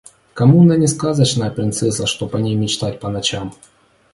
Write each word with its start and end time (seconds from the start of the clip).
Коммуна 0.33 0.73
не 0.77 0.87
сказочная 0.87 1.51
принцесса, 1.51 2.07
чтоб 2.07 2.35
о 2.35 2.39
ней 2.39 2.55
мечтать 2.55 2.99
по 2.99 3.07
ночам. 3.07 3.53